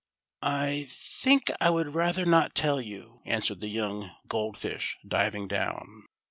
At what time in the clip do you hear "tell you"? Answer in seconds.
2.55-3.21